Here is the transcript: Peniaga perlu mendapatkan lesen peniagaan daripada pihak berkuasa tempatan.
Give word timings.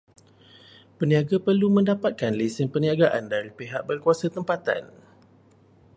Peniaga 0.99 1.37
perlu 1.45 1.67
mendapatkan 1.77 2.33
lesen 2.39 2.67
peniagaan 2.73 3.25
daripada 3.33 3.57
pihak 3.85 3.85
berkuasa 3.89 4.27
tempatan. 4.35 4.83